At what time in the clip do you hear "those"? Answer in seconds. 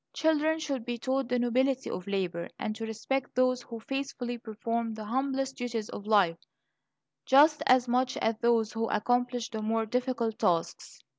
3.35-3.61, 8.39-8.71